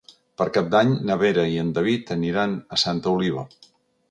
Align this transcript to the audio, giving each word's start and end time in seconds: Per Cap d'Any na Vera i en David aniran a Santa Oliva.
Per 0.41 0.45
Cap 0.53 0.71
d'Any 0.75 0.93
na 1.09 1.17
Vera 1.25 1.43
i 1.57 1.59
en 1.65 1.69
David 1.77 2.09
aniran 2.19 2.57
a 2.79 2.85
Santa 2.87 3.15
Oliva. 3.21 3.47